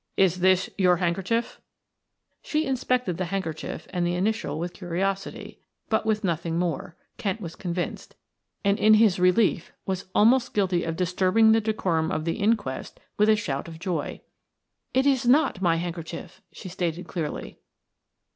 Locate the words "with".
4.57-4.73, 6.07-6.23, 13.19-13.29